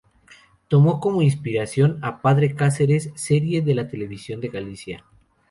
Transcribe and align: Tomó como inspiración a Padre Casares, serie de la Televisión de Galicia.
Tomó 0.67 0.99
como 0.99 1.21
inspiración 1.21 1.99
a 2.01 2.23
Padre 2.23 2.55
Casares, 2.55 3.11
serie 3.13 3.61
de 3.61 3.75
la 3.75 3.87
Televisión 3.87 4.41
de 4.41 4.47
Galicia. 4.47 5.05